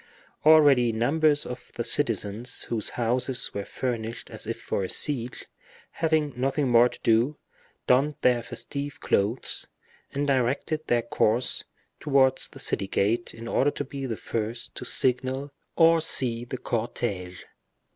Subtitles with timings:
[0.43, 5.45] Already numbers of the citizens whose houses were furnished as if for a siege,
[5.91, 7.37] having nothing more to do,
[7.85, 9.67] donned their festive clothes,
[10.11, 11.65] and directed their course
[11.99, 16.57] towards the city gate, in order to be the first to signal or see the
[16.57, 17.43] cortege.